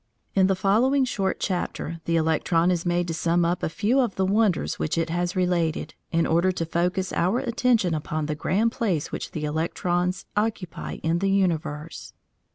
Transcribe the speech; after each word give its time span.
In 0.33 0.47
the 0.47 0.55
following 0.55 1.05
short 1.05 1.39
chapter 1.39 2.01
the 2.05 2.15
electron 2.15 2.71
is 2.71 2.87
made 2.87 3.07
to 3.09 3.13
sum 3.13 3.45
up 3.45 3.61
a 3.61 3.69
few 3.69 3.99
of 3.99 4.15
the 4.15 4.25
wonders 4.25 4.79
which 4.79 4.97
it 4.97 5.11
has 5.11 5.35
related, 5.35 5.93
in 6.11 6.25
order 6.25 6.51
to 6.51 6.65
focus 6.65 7.13
our 7.13 7.37
attention 7.37 7.93
upon 7.93 8.25
the 8.25 8.33
grand 8.33 8.71
place 8.71 9.11
which 9.11 9.29
the 9.29 9.45
electrons 9.45 10.25
occupy 10.35 10.93
in 11.03 11.19
the 11.19 11.29
universe. 11.29 12.13